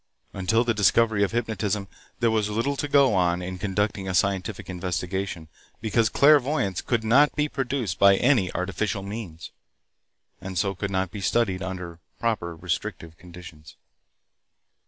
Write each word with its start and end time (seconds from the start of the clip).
Until 0.33 0.63
the 0.63 0.73
discovery 0.73 1.21
of 1.23 1.31
hypnotism 1.31 1.87
there 2.21 2.31
was 2.31 2.49
little 2.49 2.75
to 2.75 2.87
go 2.87 3.13
on 3.13 3.43
in 3.43 3.59
conducting 3.59 4.07
a 4.09 4.15
scientific 4.15 4.67
investigation, 4.67 5.47
because 5.79 6.09
clairvoyance 6.09 6.81
could 6.81 7.03
not 7.03 7.35
be 7.35 7.47
produced 7.47 7.99
by 7.99 8.15
any 8.15 8.51
artificial 8.53 9.03
means, 9.03 9.51
and 10.41 10.57
so 10.57 10.73
could 10.73 10.89
not 10.89 11.11
be 11.11 11.21
studied 11.21 11.61
under 11.61 11.99
proper 12.17 12.55
restrictive 12.55 13.15
conditions. 13.15 13.75